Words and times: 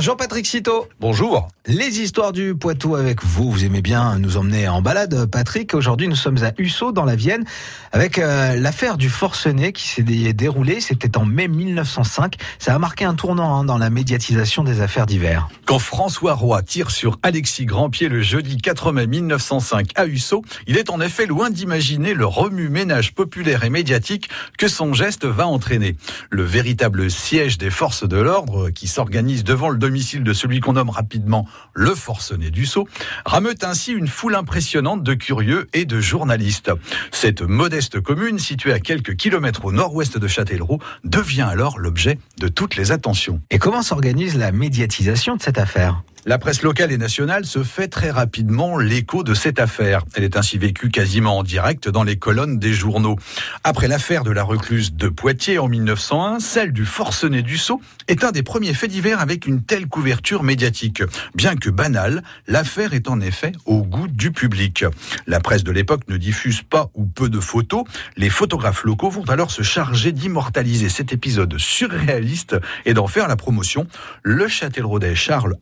Bonjour 0.00 0.16
Patrick 0.16 0.46
Citeau. 0.46 0.88
Bonjour. 0.98 1.48
Les 1.66 2.00
histoires 2.00 2.32
du 2.32 2.54
Poitou 2.54 2.96
avec 2.96 3.22
vous. 3.22 3.50
Vous 3.50 3.66
aimez 3.66 3.82
bien 3.82 4.18
nous 4.18 4.38
emmener 4.38 4.66
en 4.66 4.80
balade, 4.80 5.26
Patrick. 5.26 5.74
Aujourd'hui, 5.74 6.08
nous 6.08 6.16
sommes 6.16 6.42
à 6.42 6.52
Hussau, 6.56 6.90
dans 6.90 7.04
la 7.04 7.16
Vienne, 7.16 7.44
avec 7.92 8.18
euh, 8.18 8.56
l'affaire 8.56 8.96
du 8.96 9.10
forcené 9.10 9.72
qui 9.72 9.86
s'est 9.86 10.02
déroulée. 10.02 10.80
C'était 10.80 11.18
en 11.18 11.26
mai 11.26 11.48
1905. 11.48 12.36
Ça 12.58 12.74
a 12.74 12.78
marqué 12.78 13.04
un 13.04 13.12
tournant 13.12 13.54
hein, 13.56 13.64
dans 13.64 13.76
la 13.76 13.90
médiatisation 13.90 14.64
des 14.64 14.80
affaires 14.80 15.04
d'hiver. 15.04 15.50
Quand 15.66 15.78
François 15.78 16.32
Roy 16.32 16.62
tire 16.62 16.90
sur 16.90 17.18
Alexis 17.22 17.66
Grandpied 17.66 18.08
le 18.08 18.22
jeudi 18.22 18.56
4 18.56 18.92
mai 18.92 19.06
1905 19.06 19.90
à 19.96 20.06
Hussau, 20.06 20.42
il 20.66 20.78
est 20.78 20.88
en 20.88 21.02
effet 21.02 21.26
loin 21.26 21.50
d'imaginer 21.50 22.14
le 22.14 22.24
remue-ménage 22.24 23.12
populaire 23.14 23.64
et 23.64 23.70
médiatique 23.70 24.30
que 24.56 24.66
son 24.66 24.94
geste 24.94 25.26
va 25.26 25.46
entraîner. 25.46 25.94
Le 26.30 26.42
véritable 26.42 27.10
siège 27.10 27.58
des 27.58 27.70
forces 27.70 28.08
de 28.08 28.16
l'ordre 28.16 28.70
qui 28.70 28.88
s'organise 28.88 29.44
devant 29.44 29.68
le 29.68 29.89
domicile 29.90 30.22
de 30.22 30.32
celui 30.32 30.60
qu'on 30.60 30.74
nomme 30.74 30.88
rapidement 30.88 31.48
le 31.74 31.96
forcené 31.96 32.52
du 32.52 32.64
Sceau, 32.64 32.86
rameute 33.26 33.64
ainsi 33.64 33.90
une 33.90 34.06
foule 34.06 34.36
impressionnante 34.36 35.02
de 35.02 35.14
curieux 35.14 35.68
et 35.72 35.84
de 35.84 36.00
journalistes. 36.00 36.70
Cette 37.10 37.42
modeste 37.42 38.00
commune, 38.00 38.38
située 38.38 38.72
à 38.72 38.78
quelques 38.78 39.16
kilomètres 39.16 39.64
au 39.64 39.72
nord-ouest 39.72 40.16
de 40.16 40.28
Châtellerault, 40.28 40.78
devient 41.02 41.48
alors 41.50 41.80
l'objet 41.80 42.20
de 42.38 42.46
toutes 42.46 42.76
les 42.76 42.92
attentions. 42.92 43.40
Et 43.50 43.58
comment 43.58 43.82
s'organise 43.82 44.38
la 44.38 44.52
médiatisation 44.52 45.34
de 45.34 45.42
cette 45.42 45.58
affaire? 45.58 46.04
La 46.26 46.38
presse 46.38 46.62
locale 46.62 46.92
et 46.92 46.98
nationale 46.98 47.46
se 47.46 47.62
fait 47.62 47.88
très 47.88 48.10
rapidement 48.10 48.78
l'écho 48.78 49.22
de 49.22 49.32
cette 49.32 49.58
affaire. 49.58 50.04
Elle 50.14 50.24
est 50.24 50.36
ainsi 50.36 50.58
vécue 50.58 50.90
quasiment 50.90 51.38
en 51.38 51.42
direct 51.42 51.88
dans 51.88 52.02
les 52.02 52.16
colonnes 52.16 52.58
des 52.58 52.74
journaux. 52.74 53.16
Après 53.64 53.88
l'affaire 53.88 54.22
de 54.22 54.30
la 54.30 54.42
recluse 54.42 54.92
de 54.94 55.08
Poitiers 55.08 55.58
en 55.58 55.68
1901, 55.68 56.40
celle 56.40 56.72
du 56.72 56.84
forcené 56.84 57.42
du 57.42 57.56
Sceau 57.56 57.80
est 58.06 58.22
un 58.22 58.32
des 58.32 58.42
premiers 58.42 58.74
faits 58.74 58.90
divers 58.90 59.20
avec 59.20 59.46
une 59.46 59.62
telle 59.62 59.86
couverture 59.86 60.42
médiatique. 60.42 61.02
Bien 61.34 61.56
que 61.56 61.70
banale, 61.70 62.22
l'affaire 62.46 62.92
est 62.92 63.08
en 63.08 63.20
effet 63.20 63.52
au 63.64 63.82
goût 63.82 64.08
du 64.08 64.30
public. 64.30 64.84
La 65.26 65.40
presse 65.40 65.64
de 65.64 65.72
l'époque 65.72 66.02
ne 66.08 66.18
diffuse 66.18 66.62
pas 66.62 66.90
ou 66.94 67.06
peu 67.06 67.30
de 67.30 67.40
photos. 67.40 67.84
Les 68.18 68.28
photographes 68.28 68.84
locaux 68.84 69.10
vont 69.10 69.28
alors 69.30 69.50
se 69.50 69.62
charger 69.62 70.12
d'immortaliser 70.12 70.90
cet 70.90 71.14
épisode 71.14 71.56
surréaliste 71.56 72.56
et 72.84 72.92
d'en 72.92 73.06
faire 73.06 73.26
la 73.26 73.36
promotion. 73.36 73.86
Le 74.22 74.48
Châtelleraudais 74.48 75.14
Charles 75.14 75.56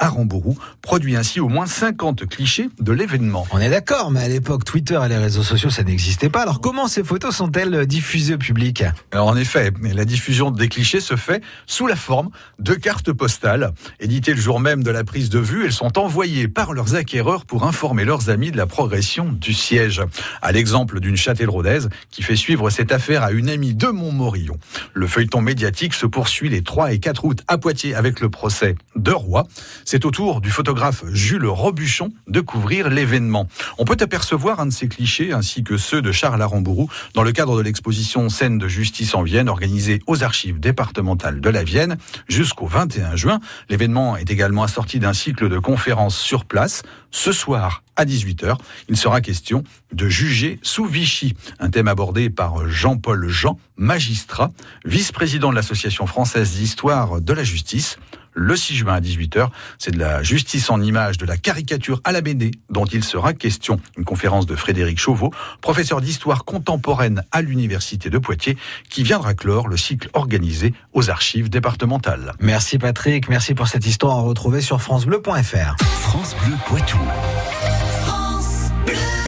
Produit 0.82 1.16
ainsi 1.16 1.40
au 1.40 1.48
moins 1.48 1.66
50 1.66 2.26
clichés 2.26 2.68
de 2.80 2.92
l'événement. 2.92 3.46
On 3.50 3.58
est 3.58 3.70
d'accord, 3.70 4.10
mais 4.10 4.22
à 4.22 4.28
l'époque, 4.28 4.64
Twitter 4.64 4.98
et 5.04 5.08
les 5.08 5.18
réseaux 5.18 5.42
sociaux, 5.42 5.70
ça 5.70 5.82
n'existait 5.82 6.28
pas. 6.28 6.42
Alors 6.42 6.60
comment 6.60 6.88
ces 6.88 7.04
photos 7.04 7.34
sont-elles 7.36 7.86
diffusées 7.86 8.34
au 8.34 8.38
public 8.38 8.84
Alors, 9.12 9.28
En 9.28 9.36
effet, 9.36 9.72
la 9.82 10.04
diffusion 10.04 10.50
des 10.50 10.68
clichés 10.68 11.00
se 11.00 11.16
fait 11.16 11.42
sous 11.66 11.86
la 11.86 11.96
forme 11.96 12.30
de 12.58 12.74
cartes 12.74 13.12
postales. 13.12 13.72
Éditées 14.00 14.34
le 14.34 14.40
jour 14.40 14.60
même 14.60 14.82
de 14.82 14.90
la 14.90 15.04
prise 15.04 15.28
de 15.28 15.38
vue, 15.38 15.64
elles 15.64 15.72
sont 15.72 15.98
envoyées 15.98 16.48
par 16.48 16.72
leurs 16.72 16.94
acquéreurs 16.94 17.44
pour 17.44 17.64
informer 17.64 18.04
leurs 18.04 18.30
amis 18.30 18.50
de 18.50 18.56
la 18.56 18.66
progression 18.66 19.30
du 19.30 19.52
siège. 19.52 20.02
À 20.42 20.52
l'exemple 20.52 21.00
d'une 21.00 21.16
châtelleraudaise 21.16 21.88
qui 22.10 22.22
fait 22.22 22.36
suivre 22.36 22.70
cette 22.70 22.92
affaire 22.92 23.22
à 23.22 23.32
une 23.32 23.48
amie 23.48 23.74
de 23.74 23.88
Montmorillon. 23.88 24.58
Le 24.94 25.06
feuilleton 25.06 25.40
médiatique 25.40 25.94
se 25.94 26.06
poursuit 26.06 26.48
les 26.48 26.62
3 26.62 26.92
et 26.92 26.98
4 26.98 27.24
août 27.24 27.42
à 27.48 27.58
Poitiers 27.58 27.94
avec 27.94 28.20
le 28.20 28.30
procès 28.30 28.76
de 28.96 29.12
Roi. 29.12 29.46
C'est 29.84 30.04
au 30.04 30.10
tour 30.10 30.37
du 30.40 30.50
photographe 30.50 31.04
Jules 31.12 31.46
Robuchon 31.46 32.12
de 32.26 32.40
couvrir 32.40 32.88
l'événement. 32.88 33.48
On 33.78 33.84
peut 33.84 33.96
apercevoir 34.00 34.60
un 34.60 34.66
de 34.66 34.72
ces 34.72 34.88
clichés 34.88 35.32
ainsi 35.32 35.64
que 35.64 35.76
ceux 35.76 36.02
de 36.02 36.12
Charles 36.12 36.40
Arambourou 36.40 36.88
dans 37.14 37.22
le 37.22 37.32
cadre 37.32 37.56
de 37.56 37.62
l'exposition 37.62 38.28
Scène 38.28 38.58
de 38.58 38.68
justice 38.68 39.14
en 39.14 39.22
Vienne 39.22 39.48
organisée 39.48 40.00
aux 40.06 40.22
archives 40.22 40.60
départementales 40.60 41.40
de 41.40 41.50
la 41.50 41.64
Vienne 41.64 41.98
jusqu'au 42.28 42.66
21 42.66 43.16
juin. 43.16 43.40
L'événement 43.68 44.16
est 44.16 44.30
également 44.30 44.62
assorti 44.62 44.98
d'un 44.98 45.12
cycle 45.12 45.48
de 45.48 45.58
conférences 45.58 46.18
sur 46.18 46.44
place. 46.44 46.82
Ce 47.10 47.32
soir, 47.32 47.82
à 47.96 48.04
18h, 48.04 48.56
il 48.88 48.96
sera 48.96 49.20
question 49.20 49.64
de 49.92 50.08
juger 50.08 50.60
sous 50.62 50.84
Vichy, 50.84 51.34
un 51.58 51.70
thème 51.70 51.88
abordé 51.88 52.30
par 52.30 52.68
Jean-Paul 52.68 53.28
Jean, 53.28 53.58
magistrat, 53.76 54.50
vice-président 54.84 55.50
de 55.50 55.56
l'Association 55.56 56.06
française 56.06 56.52
d'histoire 56.52 57.20
de 57.20 57.32
la 57.32 57.44
justice 57.44 57.98
le 58.38 58.56
6 58.56 58.76
juin 58.76 58.94
à 58.94 59.00
18h. 59.00 59.48
C'est 59.78 59.90
de 59.90 59.98
la 59.98 60.22
justice 60.22 60.70
en 60.70 60.80
image, 60.80 61.18
de 61.18 61.26
la 61.26 61.36
caricature 61.36 62.00
à 62.04 62.12
la 62.12 62.20
BD 62.20 62.52
dont 62.70 62.84
il 62.84 63.04
sera 63.04 63.34
question. 63.34 63.80
Une 63.96 64.04
conférence 64.04 64.46
de 64.46 64.54
Frédéric 64.54 64.98
Chauveau, 64.98 65.32
professeur 65.60 66.00
d'histoire 66.00 66.44
contemporaine 66.44 67.24
à 67.32 67.42
l'Université 67.42 68.10
de 68.10 68.18
Poitiers, 68.18 68.56
qui 68.88 69.02
viendra 69.02 69.34
clore 69.34 69.68
le 69.68 69.76
cycle 69.76 70.08
organisé 70.12 70.72
aux 70.92 71.10
archives 71.10 71.50
départementales. 71.50 72.32
Merci 72.40 72.78
Patrick, 72.78 73.28
merci 73.28 73.54
pour 73.54 73.68
cette 73.68 73.86
histoire 73.86 74.18
à 74.18 74.22
retrouver 74.22 74.60
sur 74.60 74.80
francebleu.fr. 74.80 75.76
France 75.82 76.36
Bleu 76.44 76.54
Poitou. 76.66 76.98